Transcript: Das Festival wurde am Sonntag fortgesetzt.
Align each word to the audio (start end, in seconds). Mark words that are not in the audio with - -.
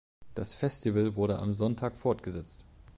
Das 0.33 0.55
Festival 0.55 1.15
wurde 1.15 1.37
am 1.37 1.53
Sonntag 1.53 1.95
fortgesetzt. 1.95 2.65